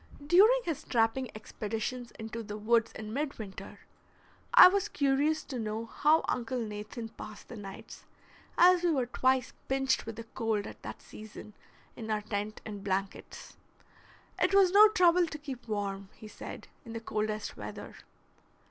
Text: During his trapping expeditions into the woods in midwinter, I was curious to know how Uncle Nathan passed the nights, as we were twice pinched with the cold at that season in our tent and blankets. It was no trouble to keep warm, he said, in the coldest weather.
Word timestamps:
During 0.25 0.61
his 0.63 0.83
trapping 0.83 1.29
expeditions 1.35 2.09
into 2.17 2.41
the 2.41 2.57
woods 2.57 2.91
in 2.93 3.13
midwinter, 3.13 3.81
I 4.51 4.67
was 4.67 4.89
curious 4.89 5.43
to 5.43 5.59
know 5.59 5.85
how 5.85 6.25
Uncle 6.27 6.57
Nathan 6.59 7.09
passed 7.09 7.49
the 7.49 7.55
nights, 7.55 8.05
as 8.57 8.81
we 8.81 8.89
were 8.89 9.05
twice 9.05 9.53
pinched 9.67 10.07
with 10.07 10.15
the 10.15 10.23
cold 10.23 10.65
at 10.65 10.81
that 10.81 11.03
season 11.03 11.53
in 11.95 12.09
our 12.09 12.21
tent 12.23 12.61
and 12.65 12.83
blankets. 12.83 13.57
It 14.41 14.55
was 14.55 14.71
no 14.71 14.87
trouble 14.87 15.27
to 15.27 15.37
keep 15.37 15.67
warm, 15.67 16.09
he 16.15 16.27
said, 16.27 16.67
in 16.83 16.93
the 16.93 16.99
coldest 16.99 17.55
weather. 17.55 17.93